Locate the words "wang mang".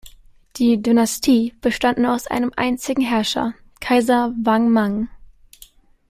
4.41-5.09